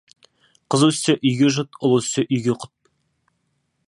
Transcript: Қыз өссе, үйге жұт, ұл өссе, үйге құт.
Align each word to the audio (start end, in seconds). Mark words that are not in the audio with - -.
Қыз 0.75 0.85
өссе, 0.87 1.15
үйге 1.31 1.51
жұт, 1.57 1.79
ұл 1.89 1.93
өссе, 1.99 2.27
үйге 2.39 2.57
құт. 2.65 2.69